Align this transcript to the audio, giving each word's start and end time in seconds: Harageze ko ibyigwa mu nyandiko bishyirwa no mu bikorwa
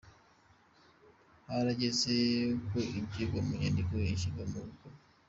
Harageze 1.47 2.15
ko 2.67 2.77
ibyigwa 2.99 3.39
mu 3.45 3.51
nyandiko 3.61 3.91
bishyirwa 4.01 4.41
no 4.45 4.53
mu 4.61 4.65
bikorwa 4.69 4.99